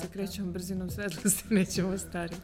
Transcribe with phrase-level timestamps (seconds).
[0.00, 2.40] se krećemo brzinom svetlosti, nećemo stariti.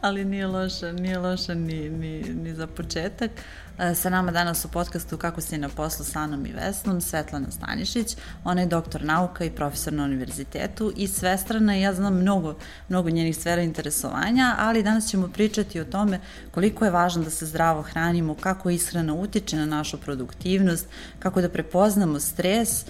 [0.00, 3.30] ali nije loša, nije loša ni, ni, ni za početak.
[3.78, 7.50] E, sa nama danas u podcastu Kako si na poslu sa Anom i Vesnom, Svetlana
[7.50, 8.16] Stanišić.
[8.44, 12.56] Ona je doktor nauka i profesor na univerzitetu i svestrana i ja znam mnogo,
[12.88, 17.46] mnogo njenih sfera interesovanja, ali danas ćemo pričati o tome koliko je važno da se
[17.46, 20.86] zdravo hranimo, kako ishrana utiče na našu produktivnost,
[21.18, 22.84] kako da prepoznamo stres,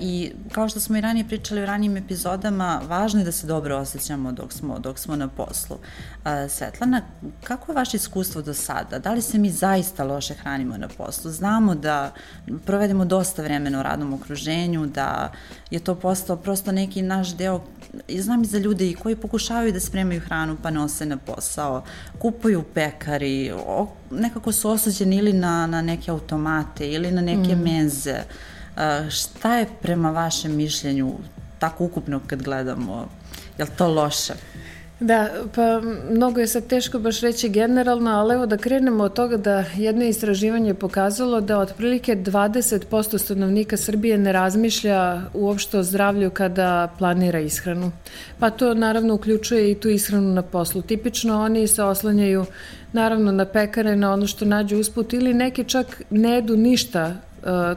[0.00, 3.76] I kao što smo i ranije pričali u ranijim epizodama, važno je da se dobro
[3.76, 5.78] osjećamo dok smo, dok smo na poslu.
[6.48, 7.02] Svetlana,
[7.44, 8.98] kako je vaše iskustvo do sada?
[8.98, 11.30] Da li se mi zaista loše hranimo na poslu?
[11.30, 12.12] Znamo da
[12.66, 15.32] provedemo dosta vremena u radnom okruženju, da
[15.70, 17.60] je to postao prosto neki naš deo
[18.08, 21.84] i znam i za ljude i koji pokušavaju da spremaju hranu pa nose na posao,
[22.18, 23.52] kupuju pekari,
[24.10, 27.62] nekako su osuđeni ili na, na neke automate ili na neke mm.
[27.62, 28.22] menze.
[29.10, 31.12] Šta je prema vašem mišljenju
[31.58, 33.08] tako ukupno kad gledamo?
[33.58, 34.34] Je li to loše?
[35.00, 39.36] Da, pa mnogo je sad teško baš reći generalno, ali evo da krenemo od toga
[39.36, 46.88] da jedno istraživanje pokazalo da otprilike 20% stanovnika Srbije ne razmišlja uopšte o zdravlju kada
[46.98, 47.92] planira ishranu.
[48.38, 50.82] Pa to naravno uključuje i tu ishranu na poslu.
[50.82, 52.44] Tipično oni se oslanjaju
[52.92, 57.16] naravno na pekare, na ono što nađu usput ili neki čak ne jedu ništa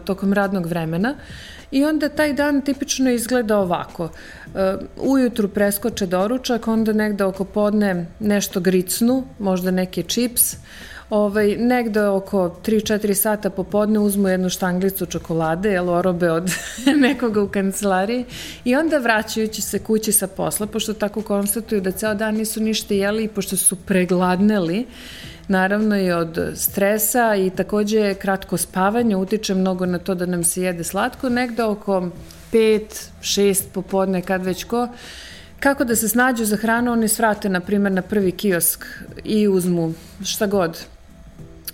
[0.05, 1.15] tokom radnog vremena
[1.73, 4.03] i onda taj dan tipično izgleda ovako.
[4.03, 10.55] Uh, ujutru preskoče doručak, onda negde oko podne nešto gricnu, možda neke čips,
[11.09, 16.51] ovaj, negde oko 3-4 sata popodne uzmu jednu štanglicu čokolade, jel, orobe od
[17.05, 18.25] nekoga u kancelariji
[18.65, 22.93] i onda vraćajući se kući sa posla, pošto tako konstatuju da ceo dan nisu ništa
[22.93, 24.85] jeli i pošto su pregladneli,
[25.53, 30.61] naravno i od stresa i takođe kratko spavanje utiče mnogo na to da nam se
[30.61, 32.09] jede slatko, negde oko
[32.51, 32.81] 5,
[33.21, 34.87] 6 popodne kad već ko,
[35.59, 38.85] kako da se snađu za hranu, oni svrate, na primjer, na prvi kiosk
[39.23, 39.93] i uzmu
[40.25, 40.79] šta god,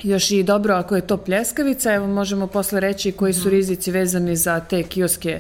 [0.04, 3.50] još i dobro ako je to pljeskavica, evo možemo posle reći koji su mhm.
[3.50, 5.40] rizici vezani za te kioske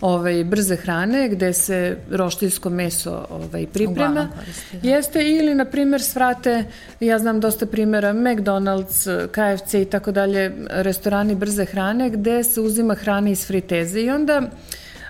[0.00, 4.28] ovaj, brze hrane gde se roštiljsko meso ovaj, priprema.
[4.38, 4.88] Koristi, da.
[4.88, 6.64] Jeste ili, na primjer, svrate,
[7.00, 12.94] ja znam dosta primjera, McDonald's, KFC i tako dalje, restorani brze hrane gde se uzima
[12.94, 14.42] hrana iz friteze i onda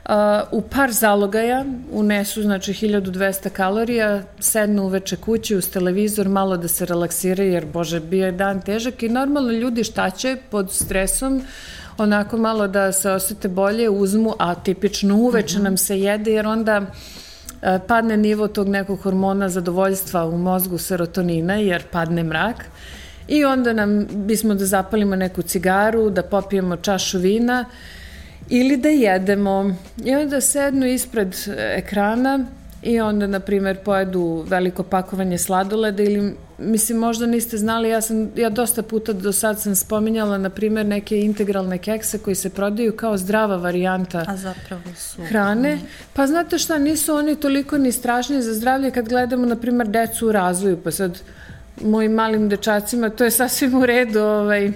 [0.09, 0.13] Uh,
[0.51, 6.87] u par zalogaja unesu znači 1200 kalorija, sednu uveče kući uz televizor, malo da se
[6.87, 11.43] relaksiraju jer bože bio je dan težak i normalno ljudi šta će pod stresom
[11.99, 15.65] onako malo da se osete bolje, uzmu, a tipično uveče mm -hmm.
[15.65, 16.89] nam se jede jer onda uh,
[17.87, 22.65] padne nivo tog nekog hormona zadovoljstva u mozgu serotonina jer padne mrak
[23.29, 27.65] i onda nam bismo da zapalimo neku cigaru, da popijemo čašu vina
[28.49, 29.75] ili da jedemo
[30.05, 32.47] i onda sednu ispred ekrana
[32.87, 38.31] i onda, na primer, pojedu veliko pakovanje sladoleda ili, mislim, možda niste znali, ja sam,
[38.37, 42.97] ja dosta puta do sad sam spominjala, na primer, neke integralne kekse koji se prodaju
[42.97, 45.23] kao zdrava varijanta A zapravo su.
[45.23, 45.79] hrane.
[46.13, 50.29] Pa znate šta, nisu oni toliko ni strašni za zdravlje kad gledamo, na primer, decu
[50.29, 51.21] u razvoju, pa sad
[51.81, 54.73] mojim malim dečacima, to je sasvim u redu, ovaj,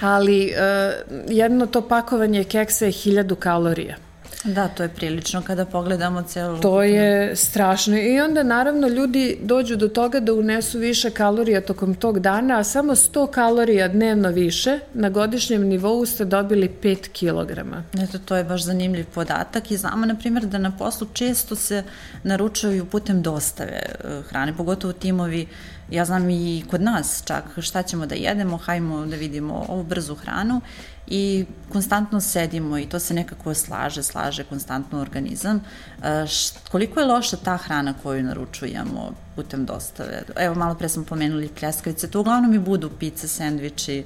[0.00, 4.05] ali uh, jedno to pakovanje keksa je hiljadu kalorija.
[4.44, 6.60] Da, to je prilično kada pogledamo celu...
[6.60, 11.94] To je strašno i onda naravno ljudi dođu do toga da unesu više kalorija tokom
[11.94, 17.82] tog dana, a samo 100 kalorija dnevno više na godišnjem nivou ste dobili 5 kilograma.
[18.02, 21.82] Eto, to je baš zanimljiv podatak i znamo, na primjer, da na poslu često se
[22.22, 27.82] naručuju putem dostave eh, hrane, pogotovo timovi uh, Ja znam i kod nas čak šta
[27.82, 30.60] ćemo da jedemo, hajmo da vidimo ovu brzu hranu
[31.06, 35.60] i konstantno sedimo i to se nekako slaže, slaže konstantno organizam.
[36.02, 36.26] E,
[36.70, 40.22] koliko je loša ta hrana koju naručujemo putem dostave?
[40.36, 44.04] Evo, malo pre smo pomenuli pljeskavice, to uglavnom i budu pice, sendviči,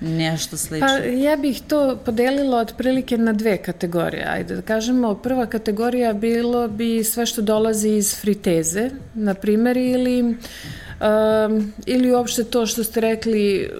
[0.00, 0.88] nešto slično?
[0.88, 4.24] Pa ja bih to podelila otprilike na dve kategorije.
[4.28, 10.36] Ajde da kažemo, prva kategorija bilo bi sve što dolazi iz friteze, na primer, ili
[11.00, 13.70] um, ili uopšte to što ste rekli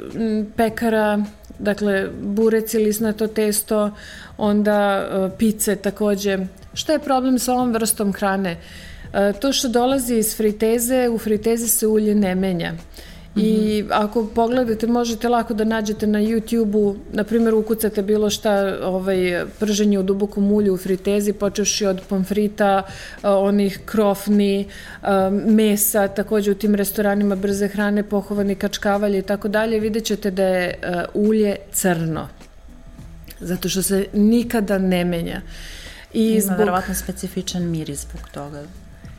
[0.56, 1.24] pekara,
[1.58, 3.90] dakle burec ili snato testo,
[4.36, 6.38] onda uh, pice takođe.
[6.74, 8.56] Šta je problem sa ovom vrstom hrane?
[8.56, 12.72] Uh, to što dolazi iz friteze, u fritezi se ulje ne menja.
[13.38, 19.44] I ako pogledate, možete lako da nađete na YouTube-u, na primjer ukucate bilo šta ovaj,
[19.58, 22.82] prženje u dubokom ulju u fritezi, počeši od pomfrita,
[23.22, 24.66] onih krofni,
[25.46, 30.42] mesa, takođe u tim restoranima brze hrane, pohovani kačkavalje i tako dalje, vidjet ćete da
[30.42, 30.78] je
[31.14, 32.28] ulje crno.
[33.40, 35.40] zato što se nikada ne menja.
[36.12, 36.58] I Ima zbog...
[36.58, 38.62] verovatno specifičan miris zbog toga.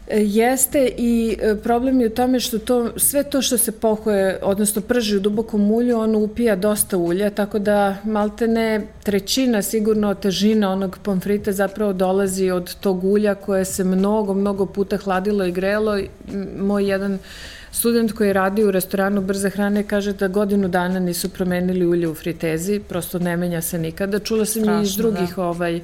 [0.09, 4.81] Jeste i e, problem je u tome što to, sve to što se pohoje, odnosno
[4.81, 10.71] prži u dubokom ulju, ono upija dosta ulja, tako da malte ne trećina sigurno težina
[10.71, 15.99] onog pomfrita zapravo dolazi od tog ulja koje se mnogo, mnogo puta hladilo i grelo.
[16.57, 17.19] Moj jedan
[17.71, 22.15] student koji radi u restoranu brze hrane kaže da godinu dana nisu promenili ulje u
[22.15, 24.19] fritezi, prosto ne menja se nikada.
[24.19, 25.43] Čula sam Strašno, i iz drugih da.
[25.43, 25.81] ovaj,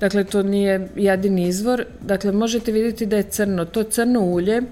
[0.00, 1.84] Dakle, to nije jedini izvor.
[2.00, 3.64] Dakle, možete vidjeti da je crno.
[3.64, 4.62] To crno ulje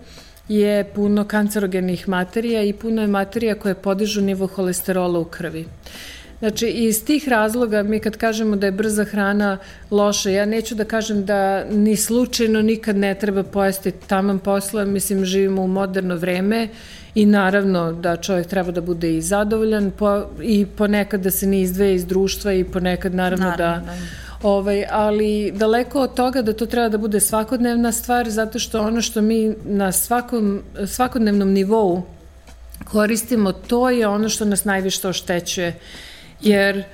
[0.49, 5.67] je puno kancerogenih materija i puno je materija koje podižu nivo holesterola u krvi.
[6.39, 9.59] Znači, iz tih razloga mi kad kažemo da je brza hrana
[9.91, 15.25] loša, ja neću da kažem da ni slučajno nikad ne treba pojesti taman posla, mislim,
[15.25, 16.69] živimo u moderno vreme
[17.15, 21.61] i naravno da čovjek treba da bude i zadovoljan po, i ponekad da se ne
[21.61, 23.99] izdveje iz društva i ponekad naravno, naravno da, da
[24.43, 29.03] Ovaj, ali daleko od toga da to treba da bude svakodnevna stvar, zato što ono
[29.03, 32.03] što mi na svakom, svakodnevnom nivou
[32.85, 35.75] koristimo, to je ono što nas najviše oštećuje.
[36.43, 36.85] Jer uh,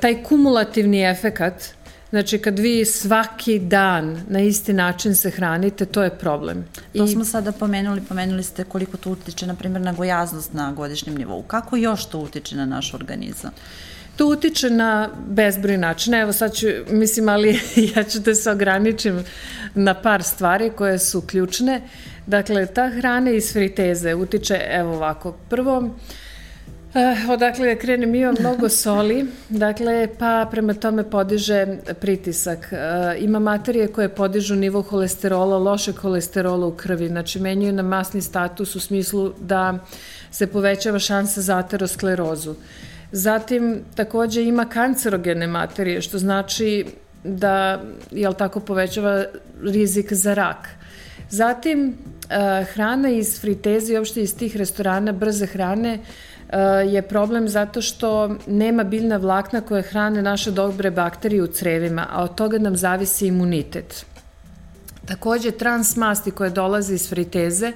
[0.00, 1.64] taj kumulativni efekat,
[2.10, 6.64] Znači, kad vi svaki dan na isti način se hranite, to je problem.
[6.96, 7.08] To I...
[7.08, 11.42] smo sada pomenuli, pomenuli ste koliko to utiče, na primjer, na gojaznost na godišnjem nivou.
[11.42, 13.50] Kako još to utiče na naš organizam?
[13.50, 16.20] Uh, To utiče na bezbroj načina.
[16.20, 17.60] Evo sad ću, mislim, ali
[17.96, 19.24] ja ću da se ograničim
[19.74, 21.80] na par stvari koje su ključne.
[22.26, 26.23] Dakle, ta hrana iz friteze utiče, evo ovako, prvo, Eh,
[27.30, 31.66] odakle da krenem, ima mnogo soli, dakle, pa prema tome podiže
[32.00, 32.72] pritisak.
[32.72, 38.22] Eh, ima materije koje podižu nivo holesterola, loše holesterola u krvi, znači menjuju na masni
[38.22, 39.78] status u smislu da
[40.30, 42.54] se povećava šansa za aterosklerozu.
[43.12, 46.86] Zatim, takođe ima kancerogene materije, što znači
[47.24, 49.24] da, jel tako, povećava
[49.62, 50.68] rizik za rak.
[51.30, 51.94] Zatim,
[52.30, 56.33] eh, hrana iz friteze i uopšte iz tih restorana brze hrane eh,
[56.86, 62.24] je problem zato što nema biljna vlakna koje hrane naše dobre bakterije u crevima, a
[62.24, 64.06] od toga nam zavisi imunitet.
[65.06, 67.72] Takođe, transmasti koje dolaze iz friteze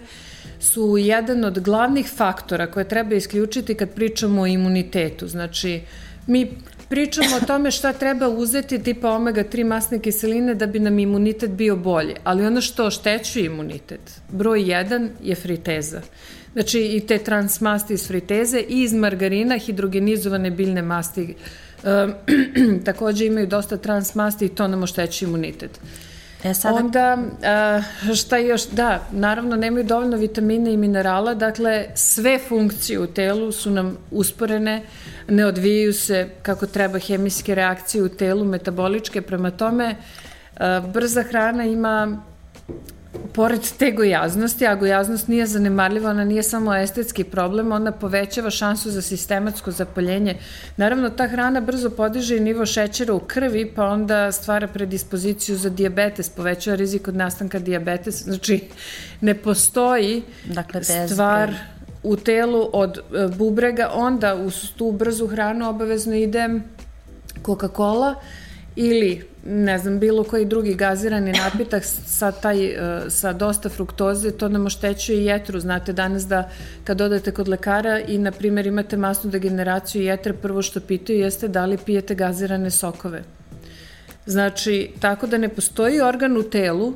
[0.60, 5.28] su jedan od glavnih faktora koje treba isključiti kad pričamo o imunitetu.
[5.28, 5.80] Znači,
[6.26, 6.50] mi
[6.88, 11.76] pričamo o tome šta treba uzeti tipa omega-3 masne kiseline da bi nam imunitet bio
[11.76, 16.00] bolji, ali ono što oštećuje imunitet, broj 1 je friteza.
[16.52, 21.34] Znači i te transmasti iz friteze i iz margarina, hidrogenizovane biljne masti.
[21.84, 22.14] Um,
[22.84, 25.80] takođe imaju dosta transmasti i to nam oštećuje imunitet.
[26.44, 26.74] E, sada...
[26.74, 27.82] Onda, a,
[28.14, 33.70] šta još, da, naravno nemaju dovoljno vitamina i minerala, dakle sve funkcije u telu su
[33.70, 34.82] nam usporene,
[35.28, 39.96] ne odvijaju se kako treba hemijske reakcije u telu, metaboličke, prema tome
[40.56, 42.22] a, brza hrana ima
[43.32, 48.90] pored te gojaznosti, a gojaznost nije zanemarljiva, ona nije samo estetski problem, ona povećava šansu
[48.90, 50.36] za sistematsko zapaljenje.
[50.76, 55.70] Naravno, ta hrana brzo podiže i nivo šećera u krvi, pa onda stvara predispoziciju za
[55.70, 58.24] diabetes, povećava rizik od nastanka diabetesa.
[58.24, 58.64] Znači,
[59.20, 61.54] ne postoji dakle, stvar
[62.02, 66.48] u telu od e, bubrega, onda uz tu brzu hranu obavezno ide
[67.42, 68.14] Coca-Cola,
[68.80, 74.48] ili ne znam, bilo koji drugi gazirani napitak sa, taj, e, sa dosta fruktoze, to
[74.48, 75.60] nam oštećuje jetru.
[75.60, 76.50] Znate danas da
[76.84, 81.48] kad odete kod lekara i, na primjer, imate masnu degeneraciju jetre, prvo što pitaju jeste
[81.48, 83.22] da li pijete gazirane sokove.
[84.26, 86.92] Znači, tako da ne postoji organ u telu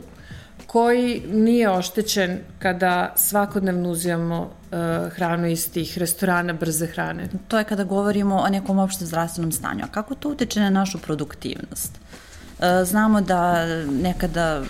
[0.66, 7.28] koji nije oštećen kada svakodnevno uzimamo uh, hranu iz tih restorana brze hrane.
[7.49, 9.85] To je kada govorimo o nekom opštem zdravstvenom stanju.
[9.85, 11.92] A kako to utiče na našu produktivnost?
[11.92, 14.62] Uh, znamo da nekada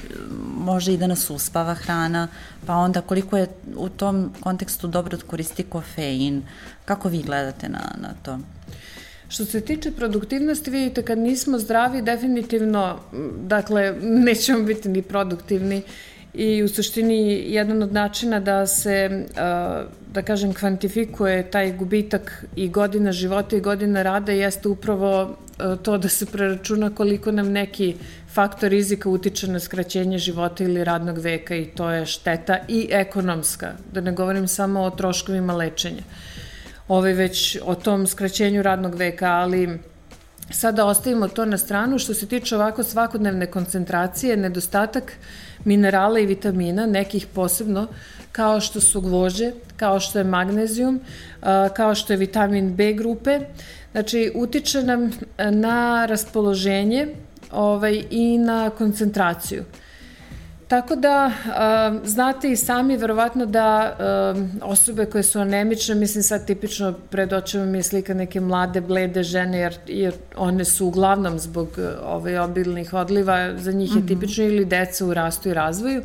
[0.56, 2.28] može i da nas uspava hrana,
[2.66, 6.42] pa onda koliko je u tom kontekstu dobro koristi kofein.
[6.84, 8.38] Kako vi gledate na, na to?
[9.32, 12.98] Što se tiče produktivnosti, vidite, kad nismo zdravi, definitivno,
[13.46, 15.82] dakle, nećemo biti ni produktivni.
[16.34, 19.26] I u suštini jedan od načina da se,
[20.12, 25.36] da kažem, kvantifikuje taj gubitak i godina života i godina rada jeste upravo
[25.82, 27.94] to da se preračuna koliko nam neki
[28.32, 33.72] faktor rizika utiče na skraćenje života ili radnog veka i to je šteta i ekonomska,
[33.92, 36.02] da ne govorim samo o troškovima lečenja
[36.96, 39.78] ovaj, već o tom skraćenju radnog veka, ali
[40.50, 41.98] sada ostavimo to na stranu.
[41.98, 45.12] Što se tiče ovako svakodnevne koncentracije, nedostatak
[45.64, 47.86] minerala i vitamina, nekih posebno,
[48.32, 51.00] kao što su gvožđe, kao što je magnezijum,
[51.76, 53.40] kao što je vitamin B grupe,
[53.92, 55.10] Znači, utiče nam
[55.50, 57.08] na raspoloženje
[57.50, 59.64] ovaj, i na koncentraciju.
[60.72, 63.96] Tako da, um, znate i sami verovatno da
[64.34, 68.80] um, osobe koje su anemične, mislim sad tipično pred očima mi je slika neke mlade,
[68.80, 74.02] blede žene, jer, jer one su uglavnom zbog uh, ovaj, obilnih odliva, za njih je
[74.02, 74.08] -hmm.
[74.08, 76.02] tipično ili deca u rastu i razvoju,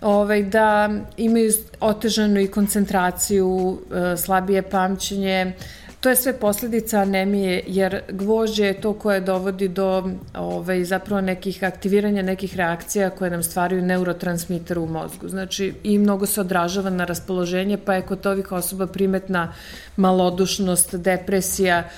[0.00, 3.78] ovaj, da imaju otežanu i koncentraciju, uh,
[4.16, 5.52] slabije pamćenje,
[6.00, 11.64] To je sve posledica anemije, jer gvožđe je to koje dovodi do ovaj, zapravo nekih
[11.64, 15.28] aktiviranja nekih reakcija koje nam stvaraju neurotransmiter u mozgu.
[15.28, 19.52] Znači, i mnogo se odražava na raspoloženje, pa je kod ovih osoba primetna
[19.96, 21.88] malodušnost, depresija,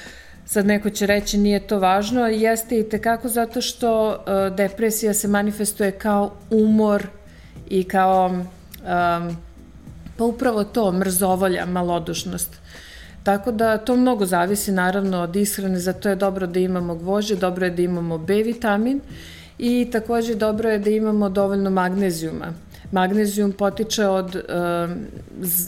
[0.47, 5.29] Sad neko će reći nije to važno, jeste i tekako zato što uh, depresija se
[5.29, 7.07] manifestuje kao umor
[7.69, 9.37] i kao um,
[10.17, 12.62] pa upravo to, mrzovolja, malodušnost.
[13.23, 17.67] Tako da to mnogo zavisi naravno od ishrane, zato je dobro da imamo gvožđe, dobro
[17.67, 19.00] je da imamo B vitamin
[19.59, 22.52] i takođe dobro je da imamo dovoljno magnezijuma.
[22.93, 24.43] Magnezijum potiče od uh,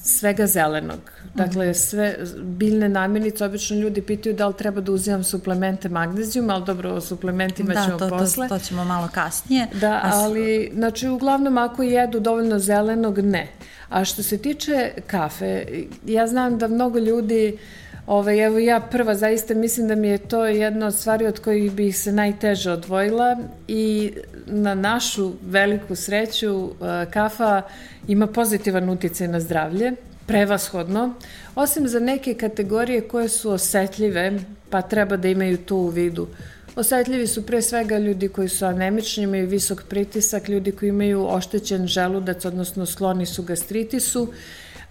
[0.05, 1.01] svega zelenog.
[1.35, 1.75] Dakle, mhm.
[1.75, 6.91] sve biljne namirnice, obično ljudi pitaju da li treba da uzimam suplemente magnezijuma, ali dobro,
[6.91, 8.49] o suplementima da, ćemo to, posle.
[8.49, 9.67] Da, to, to ćemo malo kasnije.
[9.81, 13.49] Da, ali, znači, uglavnom, ako jedu dovoljno zelenog, ne.
[13.89, 15.65] A što se tiče kafe,
[16.07, 17.59] ja znam da mnogo ljudi
[18.07, 21.73] Ove, evo ja prva zaista mislim da mi je to jedna od stvari od kojih
[21.73, 23.37] bih se najteže odvojila
[23.69, 24.13] i
[24.47, 27.63] na našu veliku sreću e, kafa
[28.09, 29.93] ima pozitivan uticaj na zdravlje,
[30.27, 31.15] prevashodno,
[31.55, 34.33] osim za neke kategorije koje su osetljive,
[34.71, 36.29] pa treba da imaju to u vidu.
[36.77, 41.87] Osetljivi su pre svega ljudi koji su anemični, imaju visok pritisak, ljudi koji imaju oštećen
[41.87, 44.33] želudac, odnosno skloni su gastritisu,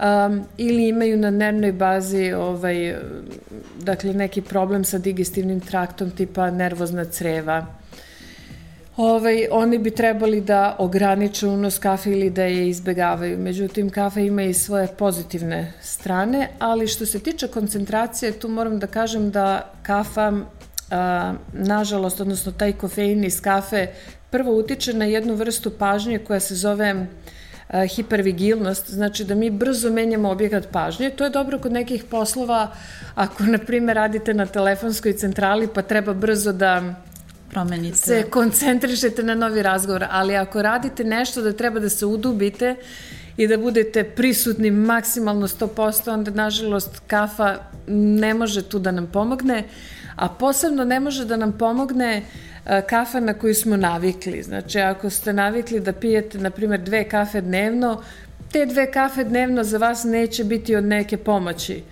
[0.03, 2.95] um, ili imaju na nervnoj bazi ovaj,
[3.79, 7.65] dakle, neki problem sa digestivnim traktom tipa nervozna creva.
[8.97, 13.37] Ovaj, oni bi trebali da ograniče unos kafe ili da je izbegavaju.
[13.37, 18.87] Međutim, kafa ima i svoje pozitivne strane, ali što se tiče koncentracije, tu moram da
[18.87, 20.33] kažem da kafa
[20.91, 23.87] a, nažalost, odnosno taj kofein iz kafe
[24.29, 27.07] prvo utiče na jednu vrstu pažnje koja se zove
[27.67, 31.09] a, hipervigilnost, znači da mi brzo menjamo objekat pažnje.
[31.09, 32.71] To je dobro kod nekih poslova,
[33.15, 36.95] ako, na primjer, radite na telefonskoj centrali, pa treba brzo da
[37.49, 37.97] promenite.
[37.97, 42.75] se koncentrišete na novi razgovor, ali ako radite nešto da treba da se udubite
[43.37, 47.55] i da budete prisutni maksimalno 100%, onda nažalost kafa
[47.87, 49.63] ne može tu da nam pomogne
[50.15, 52.23] a posebno ne može da nam pomogne e,
[52.89, 54.43] kafa na koju smo navikli.
[54.43, 58.01] Znači, ako ste navikli da pijete, na primjer, dve kafe dnevno,
[58.51, 61.83] te dve kafe dnevno za vas neće biti od neke pomoći.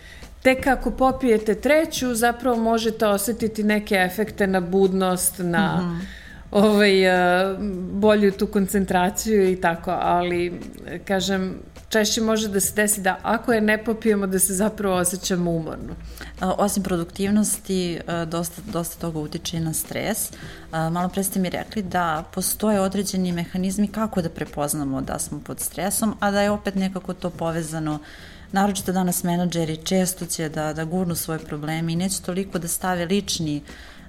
[0.43, 6.05] Tek ako popijete treću, zapravo možete osetiti neke efekte na budnost, na mm -hmm.
[6.51, 7.55] ovaj, e,
[7.91, 10.59] bolju tu koncentraciju i tako, ali,
[11.05, 11.55] kažem,
[11.89, 15.95] češće može da se desi da ako je ne popijemo da se zapravo osjećamo umorno.
[16.41, 20.31] Osim produktivnosti, dosta, dosta toga utiče i na stres.
[20.71, 25.59] Malo pre ste mi rekli da postoje određeni mehanizmi kako da prepoznamo da smo pod
[25.59, 27.99] stresom, a da je opet nekako to povezano
[28.51, 33.05] naročito danas menadžeri često će da, da gurnu svoje probleme i neće toliko da stave
[33.05, 33.61] lični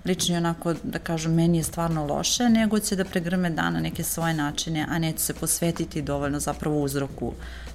[0.04, 4.34] lični onako, da kažu, meni je stvarno loše, nego će da pregrme dana neke svoje
[4.34, 7.32] načine, a neće se posvetiti dovoljno zapravo uzroku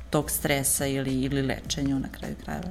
[0.10, 2.70] tog stresa ili, ili lečenju na kraju krajeva.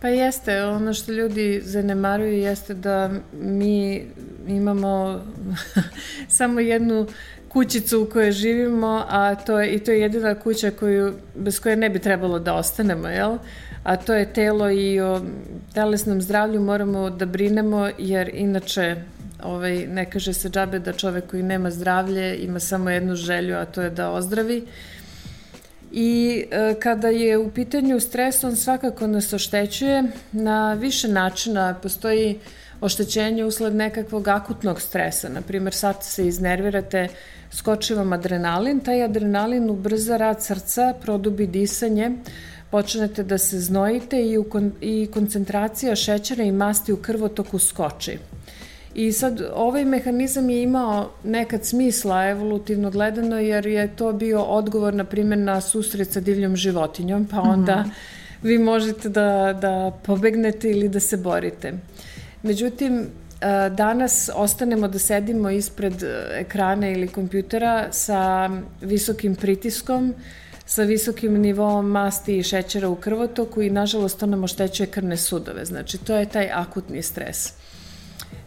[0.00, 3.10] Pa jeste, ono što ljudi zanemaruju jeste da
[3.40, 4.06] mi
[4.48, 5.24] imamo
[6.38, 7.06] samo jednu
[7.48, 11.76] kućicu u kojoj živimo, a to je, i to je jedina kuća koju, bez koje
[11.76, 13.38] ne bi trebalo da ostanemo, jel?
[13.84, 15.20] A to je telo i o
[15.74, 18.96] telesnom zdravlju moramo da brinemo, jer inače
[19.42, 23.64] ovaj, ne kaže se džabe da čovek koji nema zdravlje ima samo jednu želju, a
[23.64, 24.58] to je da ozdravi.
[24.58, 24.68] Uh,
[25.96, 31.74] I e, kada je u pitanju stres, on svakako nas oštećuje na više načina.
[31.82, 32.38] Postoji
[32.80, 35.28] oštećenje usled nekakvog akutnog stresa.
[35.28, 37.08] Naprimer, sad se iznervirate,
[37.50, 42.10] skoči vam adrenalin, taj adrenalin ubrza rad srca, produbi disanje,
[42.70, 48.18] počnete da se znojite i, u kon, i koncentracija šećera i masti u krvotoku skoči.
[48.94, 54.94] I sad ovaj mehanizam je imao nekad smisla evolutivno gledano jer je to bio odgovor
[54.94, 57.92] na primjer na susret sa divljom životinjom pa onda mm -hmm.
[58.42, 61.72] vi možete da, da pobegnete ili da se borite.
[62.42, 63.06] Međutim, e,
[63.70, 65.94] danas ostanemo da sedimo ispred
[66.32, 70.14] ekrana ili kompjutera sa visokim pritiskom,
[70.66, 75.64] sa visokim nivoom masti i šećera u krvotoku i nažalost to nam oštećuje krvne sudove.
[75.64, 77.52] Znači to je taj akutni stres.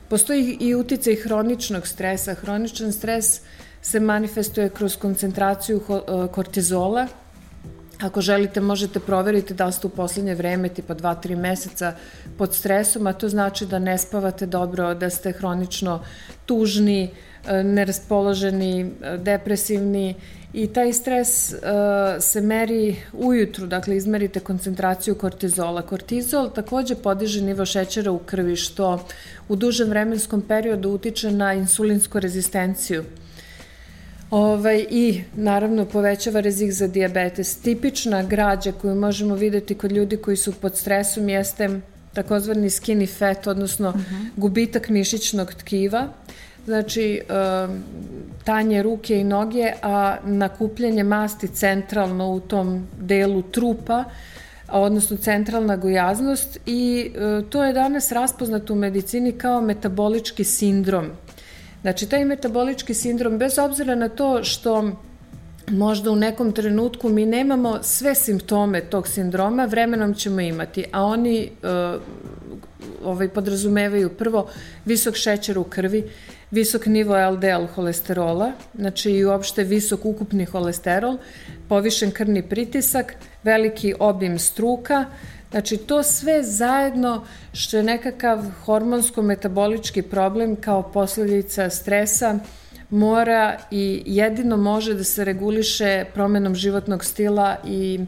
[0.09, 2.33] Postoji i uticaj hroničnog stresa.
[2.33, 3.41] Hroničan stres
[3.81, 7.07] se manifestuje kroz koncentraciju e, kortizola.
[8.01, 11.93] Ako želite, možete proveriti da ste u poslednje vreme, tipa 2-3 meseca,
[12.37, 16.03] pod stresom, a to znači da ne spavate dobro, da ste hronično
[16.45, 17.09] tužni,
[17.47, 20.15] e, neraspoloženi, e, depresivni
[20.53, 21.53] i taj stres
[22.19, 25.81] se meri ujutru, dakle izmerite koncentraciju kortizola.
[25.81, 29.05] Kortizol takođe podiže nivo šećera u krvi, što
[29.49, 33.03] u dužem vremenskom periodu utiče na insulinsku rezistenciju.
[34.31, 37.57] Ovaj, I naravno povećava rizik za diabetes.
[37.57, 41.79] Tipična građa koju možemo videti kod ljudi koji su pod stresom jeste
[42.13, 44.15] takozvani skinny fat, odnosno uh mhm.
[44.15, 44.29] -huh.
[44.35, 46.07] gubitak mišićnog tkiva.
[46.65, 47.21] Znači,
[48.43, 54.03] tanje ruke i noge, a nakupljanje masti centralno u tom delu trupa,
[54.71, 61.09] odnosno centralna gojaznost i e, to je danas raspoznato u medicini kao metabolički sindrom.
[61.81, 64.91] Znači, taj metabolički sindrom, bez obzira na to što
[65.71, 71.49] možda u nekom trenutku mi nemamo sve simptome tog sindroma, vremenom ćemo imati, a oni
[71.63, 72.01] uh,
[73.03, 74.49] ovaj, podrazumevaju prvo
[74.85, 76.09] visok šećer u krvi,
[76.51, 81.17] visok nivo LDL holesterola, znači i uopšte visok ukupni holesterol,
[81.69, 83.15] povišen krvni pritisak,
[83.47, 85.05] veliki obim struka,
[85.51, 92.39] Znači, to sve zajedno što je nekakav hormonsko-metabolički problem kao posledica stresa
[92.89, 97.99] mora i jedino može da se reguliše promenom životnog stila i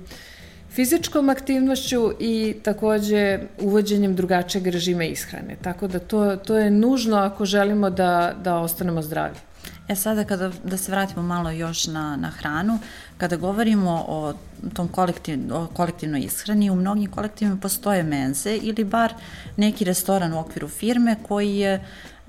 [0.71, 5.55] fizičkom aktivnošću i takođe uvođenjem drugačijeg režima ishrane.
[5.61, 9.48] Tako da to, to je nužno ako želimo da, da ostanemo zdravi.
[9.89, 12.79] E sada kada da se vratimo malo još na, na hranu,
[13.17, 14.33] kada govorimo o
[14.73, 19.13] tom kolektiv, o kolektivnoj ishrani, u mnogim kolektivima postoje menze ili bar
[19.57, 21.81] neki restoran u okviru firme koji je uh,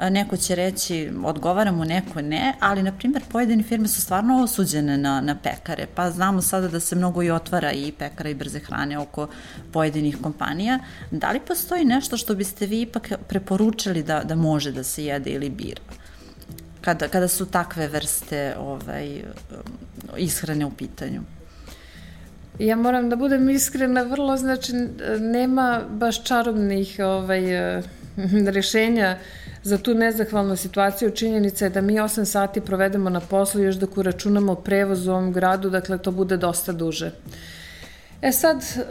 [0.08, 4.98] neko će reći odgovara mu, neko ne, ali na primjer pojedine firme su stvarno osuđene
[4.98, 8.58] na, na pekare, pa znamo sada da se mnogo i otvara i pekara i brze
[8.58, 9.28] hrane oko
[9.72, 10.78] pojedinih kompanija.
[11.10, 15.30] Da li postoji nešto što biste vi ipak preporučili da, da može da se jede
[15.30, 15.80] ili bira?
[16.80, 19.22] Kada, kada su takve vrste ovaj,
[20.16, 21.20] ishrane u pitanju?
[22.58, 24.72] Ja moram da budem iskrena, vrlo znači
[25.18, 27.42] nema baš čarobnih ovaj,
[28.54, 29.18] rešenja
[29.62, 33.96] za tu nezahvalnu situaciju činjenica je da mi 8 sati provedemo na poslu još dok
[33.96, 37.10] uračunamo prevoz u ovom gradu, dakle to bude dosta duže.
[38.22, 38.82] E sad, e,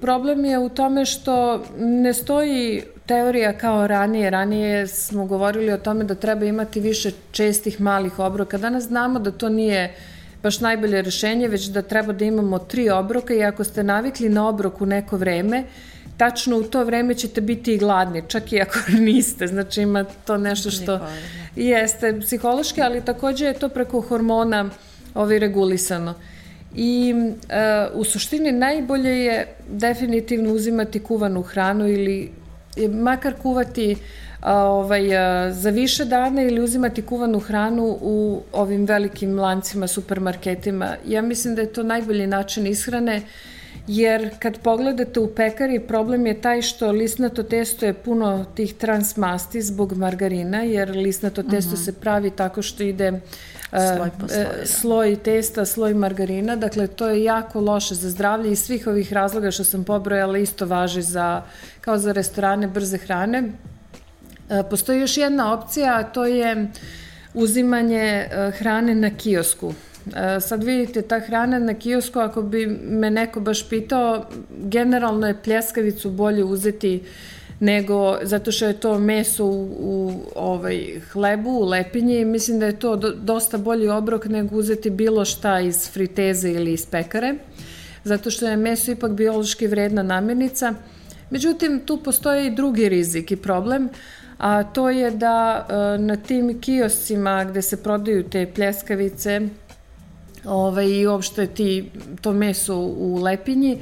[0.00, 4.30] problem je u tome što ne stoji teorija kao ranije.
[4.30, 8.58] Ranije smo govorili o tome da treba imati više čestih malih obroka.
[8.58, 9.94] Danas znamo da to nije
[10.42, 14.48] baš najbolje rešenje, već da treba da imamo tri obroka i ako ste navikli na
[14.48, 15.64] obrok u neko vreme,
[16.16, 19.46] tačno u to vreme ćete biti i gladni, čak i ako niste.
[19.46, 21.00] Znači ima to nešto što
[21.56, 24.70] jeste psihološki, ali takođe je to preko hormona
[25.14, 26.14] ovaj, regulisano.
[26.74, 27.14] I
[27.48, 32.30] e, u suštini najbolje je definitivno uzimati kuvanu hranu ili
[32.88, 33.96] makar kuvati
[34.40, 40.96] a, ovaj, a, za više dana ili uzimati kuvanu hranu u ovim velikim lancima, supermarketima.
[41.06, 43.22] Ja mislim da je to najbolji način ishrane
[43.86, 49.62] jer kad pogledate u pekari problem je taj što lisnato testo je puno tih transmasti
[49.62, 51.82] zbog margarina, jer lisnato testo uh mhm.
[51.82, 51.84] -huh.
[51.84, 53.20] se pravi tako što ide
[53.96, 54.66] sloj, po sloj, da.
[54.66, 59.50] sloj testa, sloj margarina, dakle to je jako loše za zdravlje i svih ovih razloga
[59.50, 61.42] što sam pobrojala isto važi za,
[61.80, 63.42] kao za restorane brze hrane.
[63.42, 66.70] Uh, postoji još jedna opcija, a to je
[67.34, 69.74] uzimanje uh, hrane na kiosku.
[70.06, 75.42] E, sad vidite, ta hrana na kiosku, ako bi me neko baš pitao, generalno je
[75.42, 77.02] pljeskavicu bolje uzeti
[77.60, 82.78] nego zato što je to meso u, u ovaj hlebu, u lepinji, mislim da je
[82.78, 87.34] to do, dosta bolji obrok nego uzeti bilo šta iz friteze ili iz pekare,
[88.04, 90.74] zato što je meso ipak biološki vredna namirnica.
[91.30, 93.88] Međutim, tu postoji i drugi rizik i problem,
[94.38, 99.40] a to je da e, na tim kioscima gde se prodaju te pljeskavice,
[100.44, 101.90] ovaj, i uopšte ti,
[102.20, 103.78] to meso u lepinji,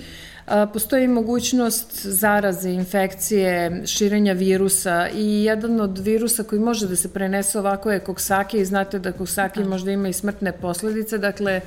[0.73, 7.59] postoji mogućnost zaraze, infekcije, širenja virusa i jedan od virusa koji može da se prenese
[7.59, 9.69] ovako je koksaki i znate da koksaki da.
[9.69, 11.61] možda ima i smrtne posledice, dakle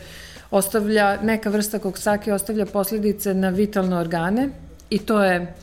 [0.52, 4.50] ostavlja, neka vrsta koksaki ostavlja posledice na vitalne organe
[4.90, 5.54] i to je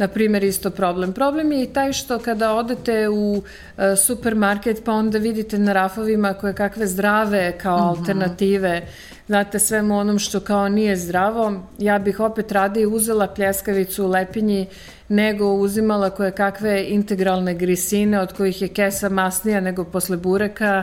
[0.00, 1.12] na primjer, isto problem.
[1.12, 3.42] Problem je i taj što kada odete u
[3.78, 7.98] e, supermarket pa onda vidite na rafovima koje kakve zdrave kao mm -hmm.
[7.98, 8.82] alternative,
[9.26, 14.66] znate, svemu onom što kao nije zdravo, ja bih opet radije uzela pljeskavicu u lepinji
[15.08, 20.82] nego uzimala koje kakve integralne grisine od kojih je kesa masnija nego posle bureka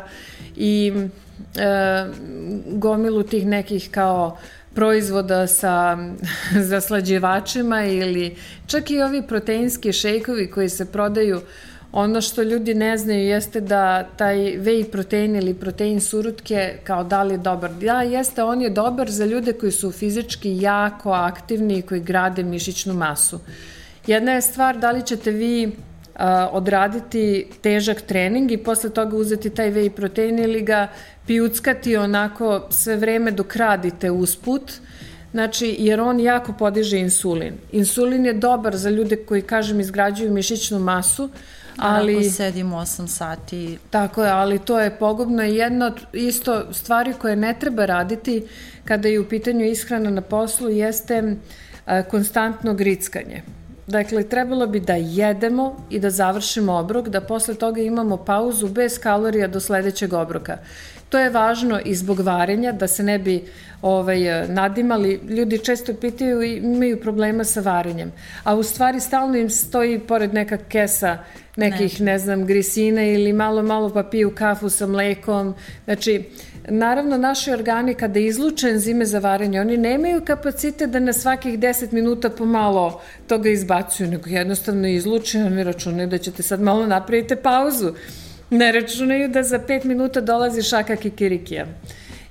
[0.56, 0.93] i
[1.56, 2.06] e,
[2.67, 4.38] gomilu tih nekih kao
[4.77, 5.97] proizvoda sa
[6.71, 8.35] zaslađivačima ili
[8.67, 11.41] čak i ovi proteinski šejkovi koji se prodaju
[11.91, 17.23] Ono što ljudi ne znaju jeste da taj whey protein ili protein surutke kao da
[17.23, 17.71] li je dobar.
[17.73, 22.43] Da, jeste, on je dobar za ljude koji su fizički jako aktivni i koji grade
[22.43, 23.39] mišićnu masu.
[24.07, 25.71] Jedna je stvar da li ćete vi
[26.51, 30.87] odraditi težak trening i posle toga uzeti taj whey protein ili ga
[31.27, 34.71] piuckati onako sve vreme dok radite usput,
[35.31, 37.53] Znači, jer on jako podiže insulin.
[37.71, 41.29] Insulin je dobar za ljude koji, kažem, izgrađuju mišićnu masu,
[41.77, 42.15] ali...
[42.17, 43.77] Ako sedimo 8 sati...
[43.89, 48.43] Tako je, ali to je pogubno i jedna od isto stvari koje ne treba raditi
[48.85, 51.35] kada je u pitanju ishrana na poslu jeste
[52.09, 53.43] konstantno grickanje.
[53.87, 58.99] Dakle, trebalo bi da jedemo i da završimo obrok, da posle toga imamo pauzu bez
[58.99, 60.57] kalorija do sledećeg obroka.
[61.10, 63.43] To je važno i zbog varenja, da se ne bi
[63.82, 65.20] ovaj, nadimali.
[65.30, 68.12] Ljudi često pitaju i imaju problema sa varenjem.
[68.43, 71.17] A u stvari stalno im stoji pored neka kesa
[71.56, 75.56] nekih, ne, ne znam, grisina ili malo, malo pa piju kafu sa mlekom.
[75.86, 76.24] Znači,
[76.70, 81.93] Naravno, naši organi kada izluče enzime za varenje, oni nemaju kapacitet da na svakih 10
[81.93, 87.93] minuta pomalo toga izbacuju, nego jednostavno izluče, oni računaju da ćete sad malo napravite pauzu.
[88.49, 91.65] Ne računaju da za 5 minuta dolazi šaka kikirikija.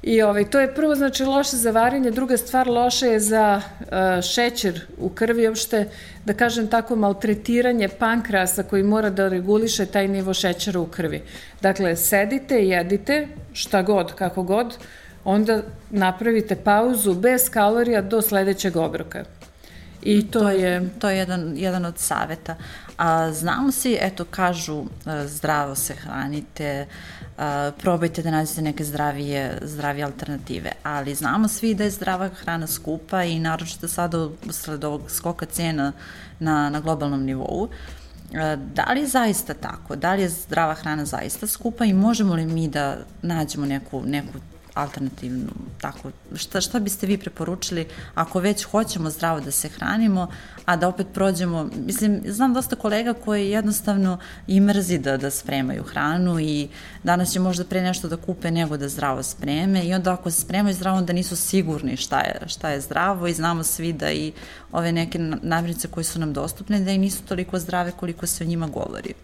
[0.03, 3.87] I ovaj, to je prvo znači loše za varenje, druga stvar loše je za uh,
[4.25, 5.89] šećer u krvi, uopšte
[6.25, 11.23] da kažem tako maltretiranje pankrasa koji mora da reguliše taj nivo šećera u krvi.
[11.61, 14.77] Dakle, sedite, jedite, šta god, kako god,
[15.25, 19.25] onda napravite pauzu bez kalorija do sledećeg obroka.
[20.03, 20.91] I to, to je...
[20.99, 22.57] To je jedan, jedan od saveta.
[22.97, 26.87] A znamo si, eto, kažu e, zdravo se hranite,
[27.39, 32.67] a, probajte da nađete neke zdravije, zdravije alternative, ali znamo svi da je zdrava hrana
[32.67, 35.93] skupa i naročito sada usled ovog skoka cena
[36.39, 37.69] na, na globalnom nivou.
[38.75, 39.97] Da li je zaista tako?
[39.97, 44.29] Da li je zdrava hrana zaista skupa i možemo li mi da nađemo neku, neku
[44.77, 50.29] alternativnu, tako, šta, šta biste vi preporučili ako već hoćemo zdravo da se hranimo,
[50.65, 55.83] a da opet prođemo, mislim, znam dosta kolega koji jednostavno i mrzi da, da spremaju
[55.83, 56.69] hranu i
[57.03, 60.41] danas će možda pre nešto da kupe nego da zdravo spreme i onda ako se
[60.41, 64.33] spremaju zdravo onda nisu sigurni šta je, šta je zdravo i znamo svi da i
[64.73, 68.47] ove neke namirnice koje su nam dostupne da i nisu toliko zdrave koliko se o
[68.47, 69.15] njima govori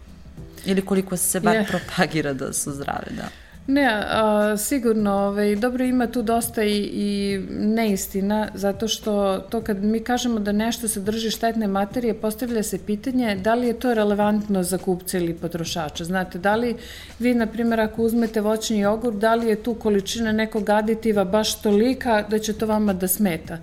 [0.64, 1.68] ili koliko se bar yeah.
[1.68, 3.41] propagira da su zdrave, da.
[3.66, 9.84] Ne, a, sigurno, ovaj, dobro ima tu dosta i, i neistina, zato što to kad
[9.84, 14.62] mi kažemo da nešto sadrži štetne materije, postavlja se pitanje da li je to relevantno
[14.62, 16.04] za kupca ili potrošača.
[16.04, 16.76] Znate, da li
[17.18, 21.62] vi, na primjer, ako uzmete voćni jogurt, da li je tu količina nekog aditiva baš
[21.62, 23.58] tolika da će to vama da smeta?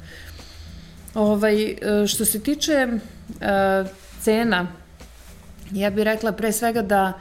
[1.15, 2.87] Ovaj, e, što se tiče
[3.41, 3.89] a, e,
[4.21, 4.67] cena,
[5.71, 7.13] ja bih rekla pre svega da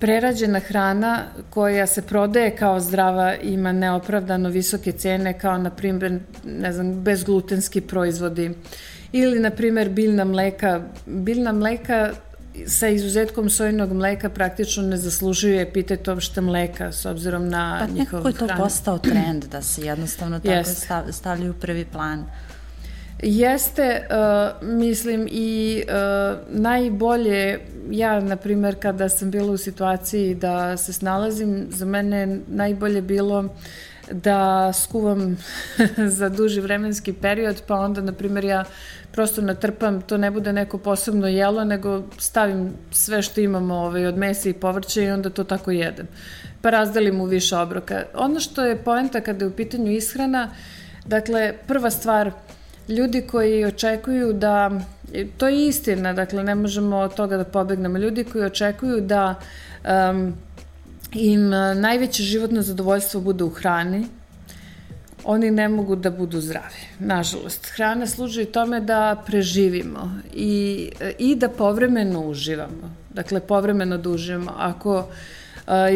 [0.00, 6.72] prerađena hrana koja se prodaje kao zdrava ima neopravdano visoke cene kao na primjer ne
[6.72, 8.54] znam bezglutenski proizvodi
[9.12, 12.10] ili na primjer biljna mleka biljna mleka
[12.66, 18.22] sa izuzetkom sojinog mleka praktično ne zaslužuje epitet uopšte mleka s obzirom na pa njihov
[18.22, 18.22] hranu.
[18.22, 22.24] Pa nekako je to postao trend da se jednostavno tako stav, stavljaju u prvi plan.
[23.22, 30.76] Jeste, uh, mislim, i uh, najbolje, ja, na primer, kada sam bila u situaciji da
[30.76, 33.48] se snalazim, za mene najbolje bilo
[34.12, 35.38] da skuvam
[36.18, 38.64] za duži vremenski period, pa onda, na primjer, ja
[39.12, 44.16] prosto natrpam, to ne bude neko posebno jelo, nego stavim sve što imamo ovaj, od
[44.16, 46.08] mesa i povrća i onda to tako jedem.
[46.62, 48.02] Pa razdelim u više obroka.
[48.14, 50.50] Ono što je poenta kada je u pitanju ishrana,
[51.06, 52.30] dakle, prva stvar–
[52.88, 54.70] ljudi koji očekuju da,
[55.36, 59.34] to je istina, dakle ne možemo od toga da pobegnemo, ljudi koji očekuju da
[59.84, 60.34] um,
[61.12, 64.06] im najveće životno zadovoljstvo bude u hrani,
[65.24, 67.66] oni ne mogu da budu zdravi, nažalost.
[67.66, 72.96] Hrana služi tome da preživimo i, i da povremeno uživamo.
[73.10, 74.52] Dakle, povremeno da uživamo.
[74.56, 75.04] Ako uh,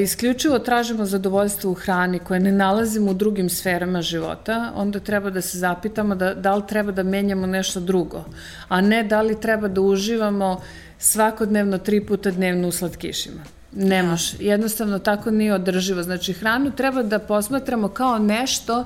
[0.02, 5.40] isključivo tražimo zadovoljstvo u hrani koje ne nalazimo u drugim sferama života, onda treba da
[5.40, 8.24] se zapitamo da, da li treba da menjamo nešto drugo,
[8.68, 10.60] a ne da li treba da uživamo
[10.98, 13.40] svakodnevno tri puta dnevno u slatkišima.
[13.72, 14.08] Ne da.
[14.08, 14.36] može.
[14.40, 16.02] Jednostavno tako nije održivo.
[16.02, 18.84] Znači hranu treba da posmatramo kao nešto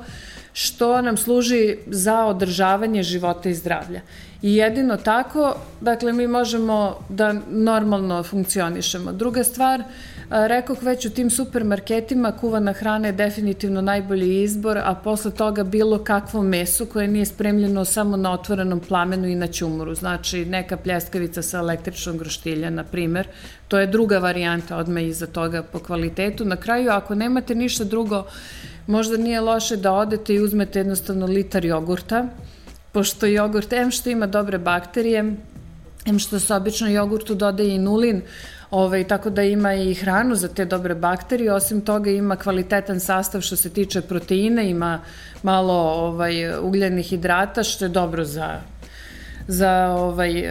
[0.53, 4.01] što nam služi za održavanje života i zdravlja.
[4.43, 9.13] I jedino tako, dakle, mi možemo da normalno funkcionišemo.
[9.13, 9.83] Druga stvar,
[10.31, 15.99] rekoh već u tim supermarketima kuvana hrana je definitivno najbolji izbor, a posle toga bilo
[16.05, 19.95] kakvo meso koje nije spremljeno samo na otvorenom plamenu i na ćumuru.
[19.95, 23.29] Znači, neka pljeskavica sa električnog groštilja, na primer,
[23.69, 26.45] to je druga varijanta odme iza toga po kvalitetu.
[26.45, 28.25] Na kraju, ako nemate ništa drugo,
[28.87, 32.29] možda nije loše da odete i uzmete jednostavno litar jogurta,
[32.93, 35.35] pošto jogurt, em što ima dobre bakterije,
[36.07, 37.79] em što se obično jogurtu dodaje i
[38.71, 43.41] ovaj, tako da ima i hranu za te dobre bakterije, osim toga ima kvalitetan sastav
[43.41, 45.01] što se tiče proteina, ima
[45.43, 48.61] malo ovaj, ugljenih hidrata, što je dobro za,
[49.47, 50.45] za ovaj,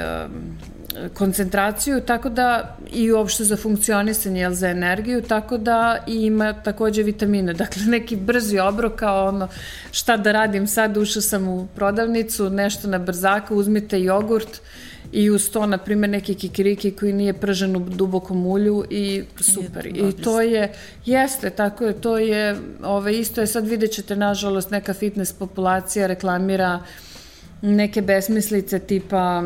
[1.14, 7.04] koncentraciju, tako da i uopšte za funkcionisanje, jel, za energiju, tako da i ima takođe
[7.04, 7.54] vitamine.
[7.64, 9.48] Dakle, neki brzi obrok kao ono
[9.92, 14.62] šta da radim sad, ušao sam u prodavnicu, nešto na brzaka, uzmite jogurt
[15.12, 19.88] i uz to, na primjer, neki kikiriki koji nije pržen u dubokom ulju i super.
[19.88, 20.74] I to je,
[21.06, 26.08] jeste, tako je, to je, ove, isto je, sad vidjet ćete, nažalost, neka fitness populacija
[26.08, 26.80] reklamira
[27.62, 29.43] neke besmislice tipa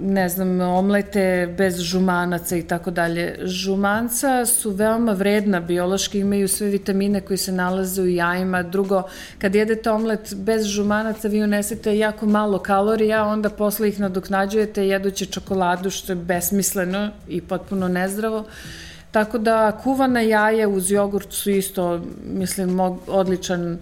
[0.00, 3.38] ne znam, omlete bez žumanaca i tako dalje.
[3.42, 8.62] Žumanca su veoma vredna biološki, imaju sve vitamine koji se nalaze u jajima.
[8.62, 9.02] Drugo,
[9.38, 15.26] kad jedete omlet bez žumanaca, vi unesete jako malo kalorija, onda posle ih nadoknađujete jedući
[15.26, 18.44] čokoladu, što je besmisleno i potpuno nezdravo.
[19.10, 23.78] Tako da kuvana jaja uz jogurt su isto, mislim, odličan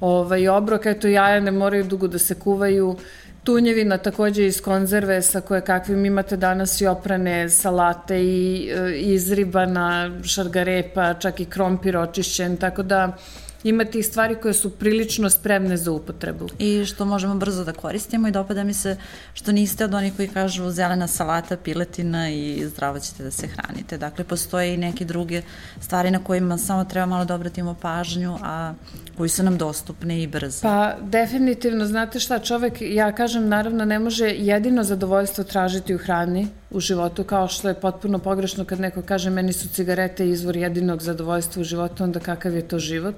[0.00, 0.86] ovaj, obrok.
[0.86, 2.88] Eto, jaja ne moraju dugo da se kuvaju.
[2.88, 2.98] Uh,
[3.44, 10.10] tunjevina takođe iz konzerve sa koje kakvim imate danas i oprane salate i, i izribana
[10.24, 13.16] šargarepa, čak i krompir očišćen, tako da
[13.64, 16.48] ima tih stvari koje su prilično spremne za upotrebu.
[16.58, 18.96] I što možemo brzo da koristimo i dopada mi se
[19.34, 23.98] što niste od onih koji kažu zelena salata, piletina i zdravo ćete da se hranite.
[23.98, 25.42] Dakle, postoje i neke druge
[25.80, 28.74] stvari na kojima samo treba malo da obratimo pažnju, a
[29.16, 30.62] koji su nam dostupne i brze.
[30.62, 36.48] Pa, definitivno, znate šta, čovek, ja kažem, naravno, ne može jedino zadovoljstvo tražiti u hrani,
[36.74, 41.02] u životu, kao što je potpuno pogrešno kad neko kaže meni su cigarete izvor jedinog
[41.02, 43.16] zadovoljstva u životu, onda kakav je to život.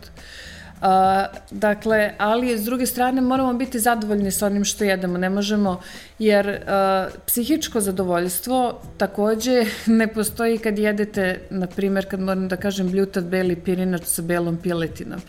[0.77, 0.89] Uh,
[1.51, 5.81] dakle, ali s druge strane moramo biti zadovoljni sa onim što jedemo, ne možemo,
[6.19, 9.65] jer uh, psihičko zadovoljstvo takođe
[10.01, 14.57] ne postoji kad jedete, na primer, kad moram da kažem bljutat beli pirinač sa belom
[14.57, 15.21] piletinom.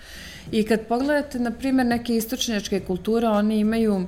[0.51, 4.07] I kad pogledate, na primer, neke istočnjačke kulture, oni imaju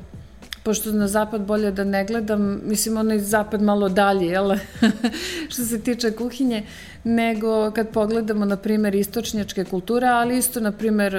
[0.70, 4.52] pošto na zapad bolje da ne gledam, mislim onaj zapad malo dalje, jel,
[5.52, 6.64] što se tiče kuhinje,
[7.04, 11.16] nego kad pogledamo, na primer, istočnjačke kulture, ali isto, na primer,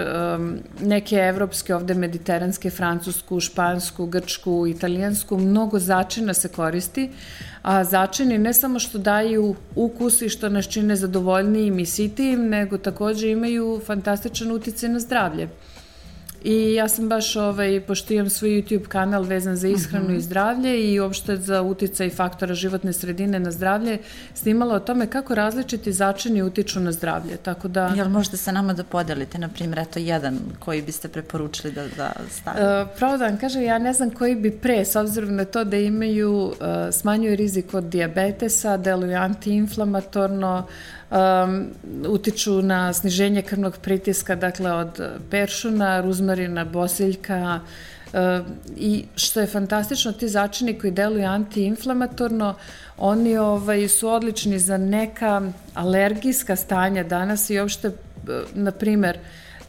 [0.81, 7.09] neke evropske, ovde mediteranske, francusku, špansku, grčku, italijansku, mnogo začina se koristi,
[7.63, 12.79] a začini ne samo što daju ukus i što nas čine zadovoljnijim i sitijim, nego
[12.79, 15.49] takođe imaju fantastičan uticaj na zdravlje.
[16.45, 20.17] I ja sam baš, ovaj, pošto imam svoj YouTube kanal vezan za ishranu uh -huh.
[20.17, 23.99] i zdravlje i uopšte za uticaj faktora životne sredine na zdravlje,
[24.35, 27.37] snimala o tome kako različiti začini utiču na zdravlje.
[27.37, 27.93] Tako da...
[27.97, 32.13] Jel možete sa nama da podelite, na primjer, eto jedan koji biste preporučili da, da
[32.31, 32.65] stavite?
[32.65, 35.65] Uh, pravo da vam kažem, ja ne znam koji bi pre, s obzirom na to
[35.65, 36.55] da imaju, uh,
[36.93, 41.67] smanjuju rizik od diabetesa, deluju antiinflamatorno, uh, um,
[42.09, 47.61] utiču na sniženje krvnog pritiska, dakle od peršuna, ruzmarina, bosiljka,
[48.13, 48.47] uh,
[48.77, 52.55] i što je fantastično, ti začini koji deluju antiinflamatorno,
[52.99, 55.43] oni ovaj, su odlični za neka
[55.75, 57.95] alergijska stanja danas i uopšte, uh,
[58.55, 59.19] na primer,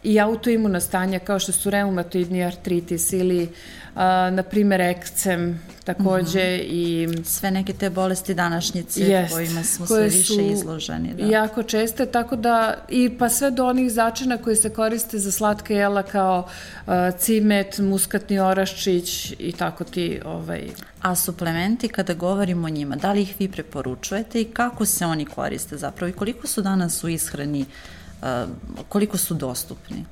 [0.03, 3.49] i autoimuna stanja kao što su reumatoidni artritis ili
[3.95, 6.67] a, na primer ekcem takođe mm -hmm.
[6.69, 11.25] i sve neke te bolesti današnjice jest, kojima smo sve više izloženi da.
[11.25, 15.73] jako česte tako da i pa sve do onih začina koji se koriste za slatka
[15.73, 16.47] jela kao
[16.87, 20.69] a, cimet, muskatni oraščić i tako ti ovaj
[21.01, 25.25] A suplementi, kada govorimo o njima, da li ih vi preporučujete i kako se oni
[25.25, 28.00] koriste zapravo i koliko su danas u ishrani uh,
[28.89, 30.05] koliko su dostupni?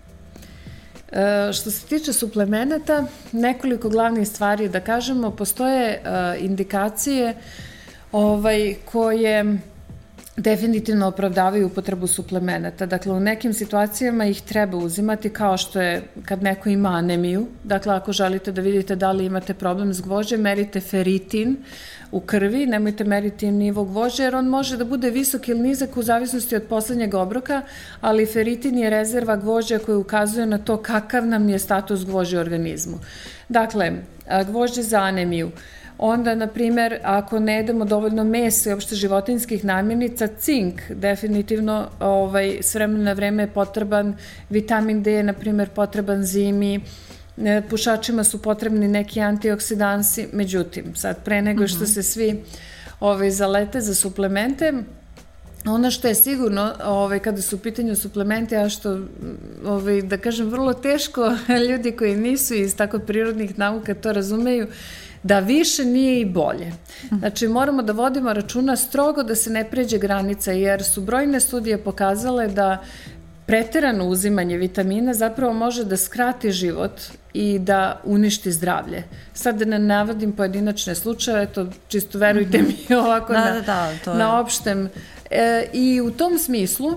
[1.11, 6.01] E, što se tiče suplemenata, nekoliko glavnih stvari da kažemo, postoje e,
[6.39, 7.35] indikacije
[8.11, 9.59] ovaj, koje
[10.37, 12.85] definitivno opravdavaju upotrebu suplemenata.
[12.85, 17.47] Dakle, u nekim situacijama ih treba uzimati kao što je kad neko ima anemiju.
[17.63, 21.57] Dakle, ako želite da vidite da li imate problem s gvožđem, merite feritin
[22.11, 26.03] u krvi, nemojte meriti nivo gvožđa jer on može da bude visok ili nizak u
[26.03, 27.61] zavisnosti od poslednjeg obroka,
[28.01, 32.41] ali feritin je rezerva gvožđa koja ukazuje na to kakav nam je status gvožđa u
[32.41, 32.99] organizmu.
[33.49, 33.91] Dakle,
[34.45, 35.51] gvožđe za anemiju–
[35.99, 42.57] onda, na primer, ako ne jedemo dovoljno mesa i opšte životinskih namirnica, cink definitivno ovaj,
[42.61, 44.15] s vremena na vreme je potreban,
[44.49, 46.79] vitamin D je, na primer, potreban zimi,
[47.69, 51.85] pušačima su potrebni neki antioksidansi, međutim, sad pre nego što mhm.
[51.85, 52.43] se svi
[52.99, 54.73] ovaj, zalete za suplemente,
[55.65, 58.99] Ono što je sigurno, ovaj, kada su u pitanju suplemente, a što,
[59.65, 61.35] ovaj, da kažem, vrlo teško
[61.69, 64.67] ljudi koji nisu iz tako prirodnih nauka to razumeju,
[65.23, 66.71] da više nije i bolje.
[67.19, 71.77] Znači moramo da vodimo računa strogo da se ne pređe granica jer su brojne studije
[71.77, 72.83] pokazale da
[73.49, 77.01] preterano uzimanje vitamina zapravo može da skrati život
[77.33, 79.03] i da uništi zdravlje.
[79.33, 82.89] Sad da ne navodim pojedinačne slučaje, to čisto verujte mm -hmm.
[82.89, 84.17] mi ovako da, na, da, da, to je...
[84.17, 84.89] na opštem.
[85.29, 86.91] E, I u tom smislu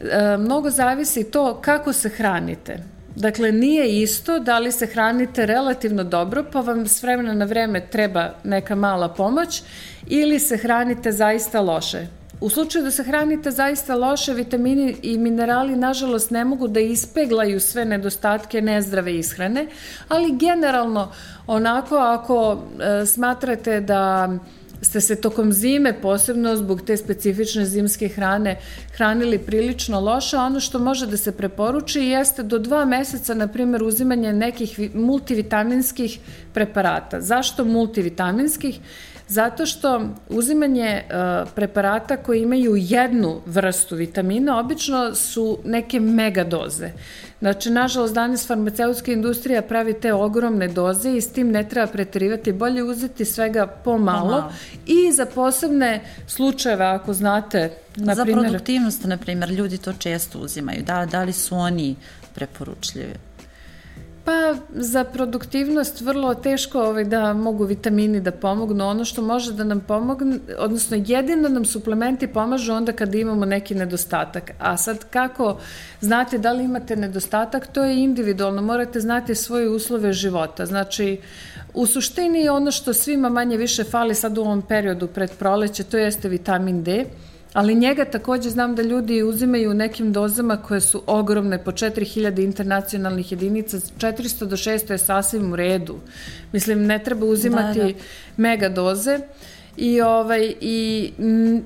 [0.00, 2.78] e, mnogo zavisi to kako se hranite.
[3.16, 7.86] Dakle, nije isto da li se hranite relativno dobro, pa vam s vremena na vreme
[7.90, 9.62] treba neka mala pomoć,
[10.06, 12.06] ili se hranite zaista loše.
[12.40, 17.60] U slučaju da se hranite zaista loše, vitamini i minerali nažalost ne mogu da ispeglaju
[17.60, 19.66] sve nedostatke nezdrave ishrane,
[20.08, 21.12] ali generalno
[21.46, 24.28] onako ako e, smatrate da
[24.84, 28.58] ste se tokom zime, posebno zbog te specifične zimske hrane,
[28.96, 33.82] hranili prilično loše, ono što može da se preporuči jeste do dva meseca, na primjer,
[33.82, 36.18] uzimanje nekih multivitaminskih
[36.52, 37.20] preparata.
[37.20, 38.80] Zašto multivitaminskih?
[39.28, 46.90] Zato što uzimanje uh, preparata koji imaju jednu vrstu vitamina obično su neke mega doze.
[47.40, 52.52] Znači, nažalost, danas farmaceutska industrija pravi te ogromne doze i s tim ne treba preterivati.
[52.52, 54.52] Bolje uzeti svega pomalo, pomalo.
[54.86, 58.44] i za posebne slučajeve, ako znate, na Za primjer...
[58.44, 60.82] produktivnost, na primjer, ljudi to često uzimaju.
[60.82, 61.96] Da, da li su oni
[62.34, 63.14] preporučljivi?
[64.24, 68.86] Pa za produktivnost vrlo teško ovaj, da mogu vitamini da pomognu.
[68.86, 73.74] Ono što može da nam pomogne, odnosno jedino nam suplementi pomažu onda kada imamo neki
[73.74, 74.50] nedostatak.
[74.58, 75.58] A sad kako
[76.00, 78.62] znate da li imate nedostatak, to je individualno.
[78.62, 80.66] Morate znati svoje uslove života.
[80.66, 81.20] Znači,
[81.74, 85.98] u suštini ono što svima manje više fali sad u ovom periodu pred proleće, to
[85.98, 87.04] jeste vitamin D
[87.54, 92.44] ali njega takođe znam da ljudi uzimaju u nekim dozama koje su ogromne, po 4000
[92.44, 95.96] internacionalnih jedinica, 400 do 600 je sasvim u redu.
[96.52, 97.92] Mislim, ne treba uzimati da, da.
[98.36, 99.18] mega doze
[99.76, 101.62] i, ovaj, i m,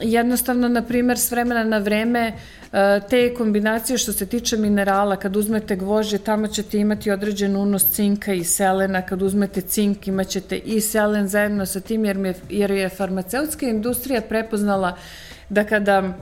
[0.00, 2.32] jednostavno, na primer, s vremena na vreme
[2.72, 7.90] e, te kombinacije što se tiče minerala, kad uzmete gvožđe, tamo ćete imati određen unos
[7.90, 12.70] cinka i selena, kad uzmete cink imaćete i selen zajedno sa tim, jer, je, jer
[12.70, 14.96] je farmaceutska industrija prepoznala
[15.48, 16.14] da kada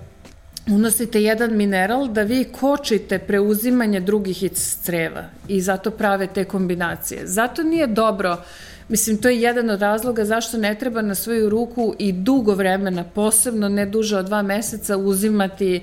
[0.67, 7.21] unosite jedan mineral, da vi kočite preuzimanje drugih iz creva i zato prave te kombinacije.
[7.25, 11.49] Zato nije dobro uh, Mislim, to je jedan od razloga zašto ne treba na svoju
[11.49, 15.81] ruku i dugo vremena, posebno ne duže od dva meseca, uzimati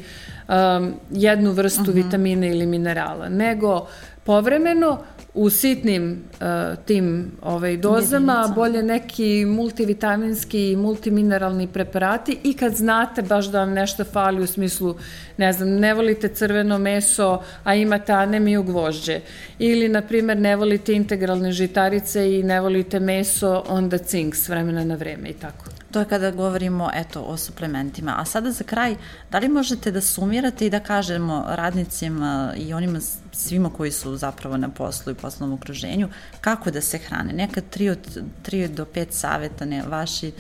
[0.48, 1.98] um, jednu vrstu uh mhm.
[1.98, 2.04] -huh.
[2.04, 3.88] vitamina ili minerala, nego
[4.24, 4.98] povremeno
[5.34, 8.56] u sitnim uh, tim ovaj, dozama, Jedinica.
[8.56, 14.48] bolje neki multivitaminski i multimineralni preparati i kad znate baš da vam nešto fali u
[14.48, 14.96] smislu,
[15.38, 19.20] ne znam, ne volite crveno meso, a imate anemiju gvožđe.
[19.60, 24.84] Ili, na primer, ne volite integralne žitarice i ne volite meso, onda cink s vremena
[24.84, 25.79] na vreme i tako.
[25.92, 28.16] To je kada govorimo eto, o suplementima.
[28.18, 28.96] A sada za kraj,
[29.32, 33.00] da li možete da sumirate i da kažemo radnicima i onima
[33.32, 36.10] svima koji su zapravo na poslu i poslovnom okruženju,
[36.42, 37.34] kako da se hrane?
[37.34, 40.32] Neka tri, od, tri do pet saveta ne, vaši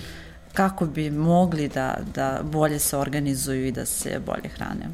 [0.54, 4.90] kako bi mogli da, da bolje se organizuju i da se bolje hrane?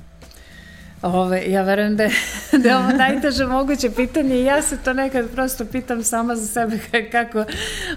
[1.02, 2.12] Ove, ja verujem da je,
[2.64, 6.48] da je ovo najteže moguće pitanje i ja se to nekad prosto pitam sama za
[6.48, 6.80] sebe
[7.12, 7.46] kako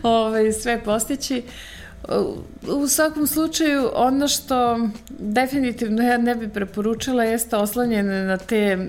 [0.02, 1.42] ove, sve postići.
[2.68, 8.88] U svakom slučaju, ono što definitivno ja ne bi preporučila jeste oslanjene na te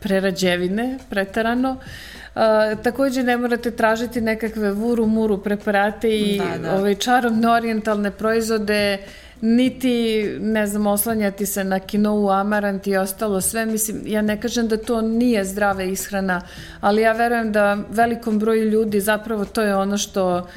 [0.00, 1.70] prerađevine, pretarano.
[1.70, 6.74] Uh, takođe ne morate tražiti nekakve vuru-muru preparate i da, da.
[6.74, 8.98] ovaj, čarovne orientalne proizvode
[9.40, 13.66] niti, ne znam, oslanjati se na kinovu amarant i ostalo sve.
[13.66, 16.42] Mislim, ja ne kažem da to nije zdrava ishrana,
[16.80, 20.48] ali ja verujem da velikom broju ljudi zapravo to je ono što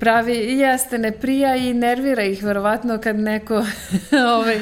[0.00, 3.54] pravi, jeste, ne prija i nervira ih verovatno kad neko
[4.36, 4.60] ovaj,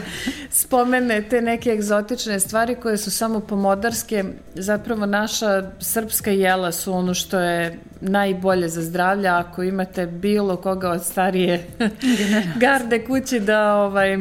[0.51, 4.25] spomene te neke egzotične stvari koje su samo pomodarske.
[4.55, 10.90] Zapravo naša srpska jela su ono što je najbolje za zdravlje ako imate bilo koga
[10.90, 11.66] od starije
[12.61, 14.18] garde kući da ovaj,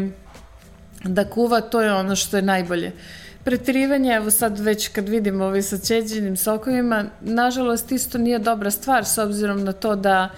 [1.04, 2.92] da kuva, to je ono što je najbolje.
[3.44, 9.06] Pretirivanje, evo sad već kad vidim ovaj sa čeđenim sokovima, nažalost isto nije dobra stvar
[9.06, 10.30] s obzirom na to da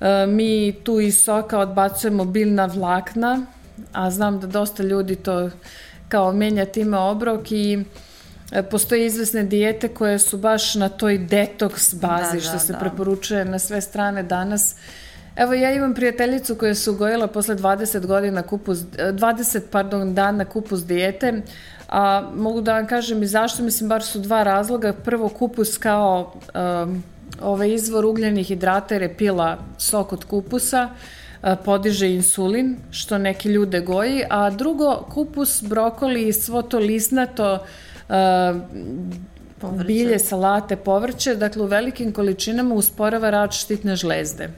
[0.00, 3.46] e, mi tu iz soka odbacujemo biljna vlakna,
[3.92, 5.50] a znam da dosta ljudi to
[6.08, 7.84] kao menja time obrok i
[8.70, 12.78] postoje izvesne dijete koje su baš na toj detoks bazi da, što da, se da.
[12.78, 14.74] preporučuje na sve strane danas.
[15.36, 20.84] Evo ja imam prijateljicu koja se ugojila posle 20 godina kupus, 20 pardon, dana kupus
[20.84, 21.42] dijete,
[21.88, 24.92] a mogu da vam kažem i zašto, mislim bar su dva razloga.
[24.92, 26.32] Prvo kupus kao
[26.84, 27.02] um,
[27.42, 30.88] ovaj izvor ugljenih hidrata jer je pila sok od kupusa,
[31.64, 37.60] podiže insulin, što neki ljude goji, a drugo, kupus, brokoli i svo to lisnato uh,
[39.86, 44.48] bilje, salate, povrće, dakle u velikim količinama usporava rad štitne žlezde.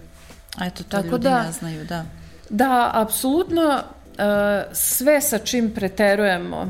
[0.63, 2.05] Eto, to Tako ljudi da, ne znaju, da.
[2.51, 4.25] Da, apsolutno uh,
[4.73, 6.67] sve sa čim preterujemo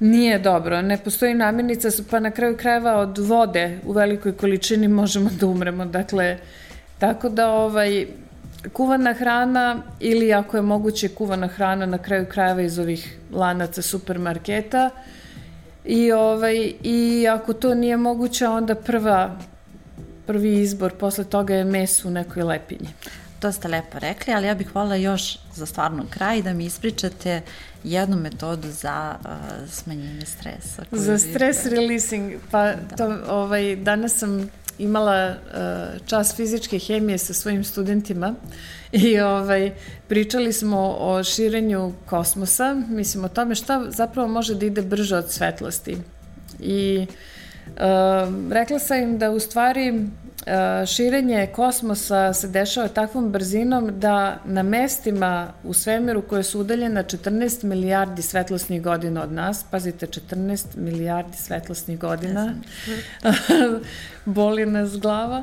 [0.00, 0.82] nije dobro.
[0.82, 5.84] Ne postoji namirnica, pa na kraju krajeva od vode u velikoj količini možemo da umremo.
[5.84, 6.38] Dakle,
[6.98, 8.06] tako da ovaj,
[8.72, 14.90] kuvana hrana ili ako je moguće kuvana hrana na kraju krajeva iz ovih lanaca supermarketa
[15.84, 19.36] i, ovaj, i ako to nije moguće onda prva
[20.26, 22.88] prvi izbor posle toga je meso u nekoj lepinji.
[23.40, 27.42] To ste lepo rekli, ali ja bih volila još za stvarno kraj da mi ispričate
[27.84, 30.82] jednu metodu za uh, smanjenje stresa.
[30.90, 32.96] Za stres releasing, pa da.
[32.96, 38.34] to, ovaj, danas sam imala uh, čas fizičke hemije sa svojim studentima
[38.92, 39.72] i ovaj,
[40.08, 45.30] pričali smo o širenju kosmosa, mislim o tome šta zapravo može da ide brže od
[45.30, 45.96] svetlosti.
[46.60, 47.06] I
[47.66, 50.21] uh, rekla sam im da u stvari E,
[50.86, 57.64] širenje kosmosa se dešava takvom brzinom da na mestima u svemiru koje su udaljena 14
[57.64, 62.54] milijardi svetlosnih godina od nas, pazite, 14 milijardi svetlosnih godina,
[64.24, 65.42] boli nas glava.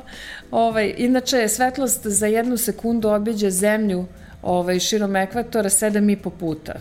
[0.50, 4.06] Ovaj, inače, svetlost za jednu sekundu obiđe zemlju
[4.42, 6.72] ovaj, širom ekvatora 7,5 puta.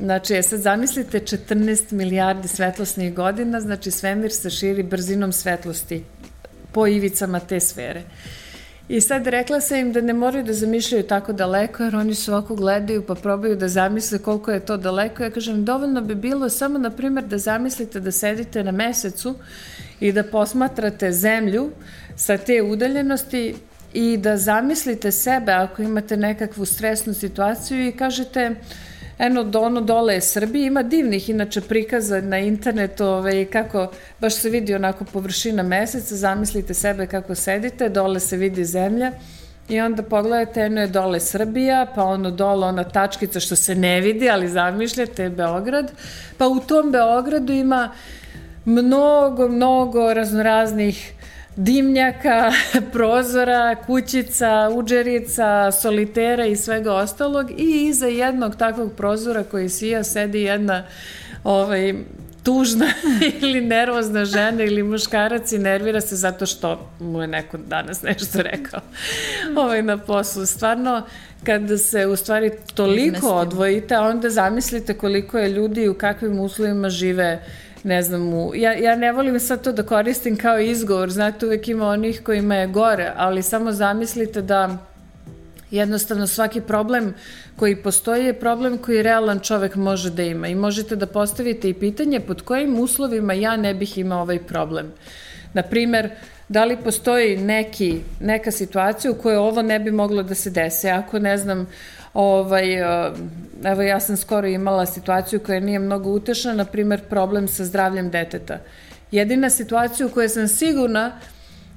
[0.00, 6.04] Znači, je sad zamislite 14 milijardi svetlosnih godina, znači svemir se širi brzinom svetlosti
[6.76, 8.02] po ivicama te sfere.
[8.88, 12.32] I sad rekla sam im da ne moraju da zamišljaju tako daleko, jer oni su
[12.32, 15.22] ovako gledaju pa probaju da zamisle koliko je to daleko.
[15.22, 19.34] Ja kažem, dovoljno bi bilo samo, na primjer, da zamislite da sedite na mesecu
[20.00, 21.70] i da posmatrate zemlju
[22.16, 23.54] sa te udaljenosti
[23.92, 28.54] i da zamislite sebe ako imate nekakvu stresnu situaciju i kažete,
[29.18, 33.90] eno ono dole je Srbija, ima divnih inače prikaza na internetu ovaj, kako
[34.20, 39.12] baš se vidi onako površina meseca, zamislite sebe kako sedite, dole se vidi zemlja
[39.68, 44.00] i onda pogledajte, eno je dole Srbija, pa ono dole ona tačkica što se ne
[44.00, 45.92] vidi, ali zamišljate je Beograd,
[46.38, 47.92] pa u tom Beogradu ima
[48.64, 51.12] mnogo, mnogo raznoraznih
[51.56, 52.52] dimnjaka,
[52.92, 60.42] prozora, kućica, uđerica, solitera i svega ostalog i iza jednog takvog prozora koji sija sedi
[60.42, 60.84] jedna
[61.44, 61.94] ovaj,
[62.42, 62.86] tužna
[63.42, 68.42] ili nervozna žena ili muškarac i nervira se zato što mu je neko danas nešto
[68.42, 68.80] rekao
[69.62, 70.46] ovaj, na poslu.
[70.46, 71.02] Stvarno,
[71.44, 76.90] kada se u stvari toliko odvojite, onda zamislite koliko je ljudi i u kakvim uslovima
[76.90, 81.10] žive uh, ne znam, u, ja, ja ne volim sad to da koristim kao izgovor,
[81.10, 84.78] znate, uvek ima onih kojima je gore, ali samo zamislite da
[85.70, 87.14] jednostavno svaki problem
[87.56, 91.74] koji postoji je problem koji realan čovek može da ima i možete da postavite i
[91.74, 94.92] pitanje pod kojim uslovima ja ne bih imao ovaj problem.
[95.52, 96.10] Naprimer,
[96.48, 100.90] da li postoji neki, neka situacija u kojoj ovo ne bi moglo da se dese,
[100.90, 101.66] ako ne znam,
[102.16, 103.12] Ovaj, eh,
[103.64, 108.10] evo ja sam skoro imala situaciju koja nije mnogo utešna, na primer problem sa zdravljem
[108.10, 108.58] deteta.
[109.10, 111.20] Jedina situacija u kojoj sam sigurna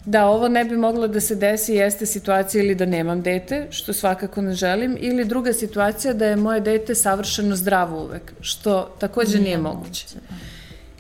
[0.05, 3.93] da ovo ne bi moglo da se desi jeste situacija ili da nemam dete, što
[3.93, 9.38] svakako ne želim, ili druga situacija da je moje dete savršeno zdravo uvek, što takođe
[9.38, 10.05] nije, nije moguće.
[10.13, 10.36] Da.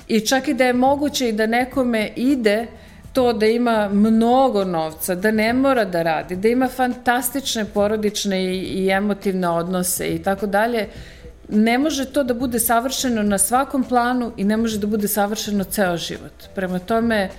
[0.07, 2.67] I čak i da je moguće i da nekome ide
[3.13, 8.57] to da ima mnogo novca, da ne mora da radi, da ima fantastične porodične i,
[8.57, 10.87] i emotivne odnose i tako dalje,
[11.49, 15.63] ne može to da bude savršeno na svakom planu i ne može da bude savršeno
[15.63, 16.43] ceo život.
[16.55, 17.29] Prema tome,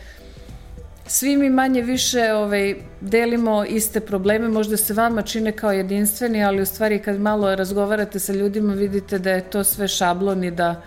[1.06, 6.62] svi mi manje više ovaj, delimo iste probleme, možda se vama čine kao jedinstveni, ali
[6.62, 10.82] u stvari kad malo razgovarate sa ljudima vidite da je to sve šablon i da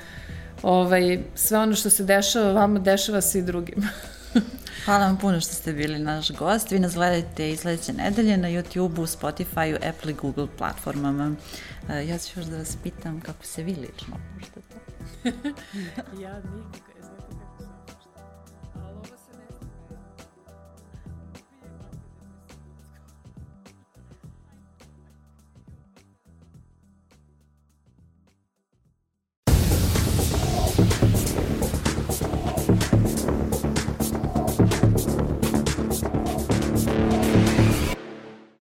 [0.64, 3.88] ovaj, sve ono što se dešava vama dešava se i drugima.
[4.86, 6.72] Hvala vam puno što ste bili naš gost.
[6.72, 11.36] Vi nas gledajte i sledeće nedelje na YouTube-u, Spotify-u, Apple i Google platformama.
[11.84, 14.76] Uh, ja ću još da vas pitam kako se vi lično opuštate.
[16.24, 16.93] ja nikako.